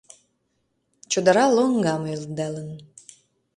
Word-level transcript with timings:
Чодыра 1.11 1.45
лоҥгам 1.55 2.03
ӧндалын 2.13 2.69